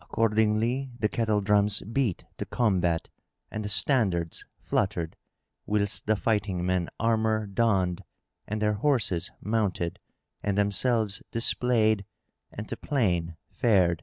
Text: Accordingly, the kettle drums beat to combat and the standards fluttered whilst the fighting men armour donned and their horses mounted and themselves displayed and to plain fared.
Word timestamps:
Accordingly, 0.00 0.90
the 1.00 1.08
kettle 1.10 1.42
drums 1.42 1.82
beat 1.82 2.24
to 2.38 2.46
combat 2.46 3.10
and 3.50 3.62
the 3.62 3.68
standards 3.68 4.46
fluttered 4.62 5.16
whilst 5.66 6.06
the 6.06 6.16
fighting 6.16 6.64
men 6.64 6.88
armour 6.98 7.44
donned 7.44 8.04
and 8.48 8.62
their 8.62 8.72
horses 8.72 9.32
mounted 9.42 9.98
and 10.42 10.56
themselves 10.56 11.22
displayed 11.30 12.06
and 12.52 12.66
to 12.70 12.76
plain 12.78 13.36
fared. 13.50 14.02